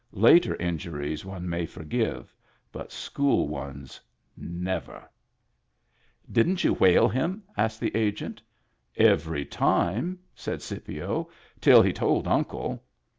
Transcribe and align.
Later 0.13 0.55
injuries 0.55 1.23
one 1.25 1.47
may 1.47 1.67
forgive, 1.67 2.33
but 2.71 2.91
school 2.91 3.47
ones 3.47 4.01
never." 4.35 5.07
Didn't 6.37 6.63
you 6.63 6.73
whale 6.73 7.07
him?" 7.07 7.43
asked 7.55 7.79
the 7.79 7.95
Agent." 7.95 8.41
Every 9.11 9.45
time," 9.45 10.17
said 10.33 10.63
Scipio," 10.63 11.29
till 11.61 11.83
he 11.83 11.93
told 11.93 12.27
Uncle. 12.27 12.83